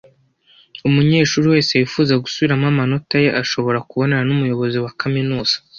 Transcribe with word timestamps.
Umunyeshuri 0.87 1.45
wese 1.53 1.71
wifuza 1.73 2.21
gusubiramo 2.23 2.65
amanota 2.73 3.15
ye 3.23 3.29
ashobora 3.41 3.83
kubonana 3.89 4.25
numuyobozi 4.27 4.77
wa 4.85 4.93
kaminuza. 4.99 5.55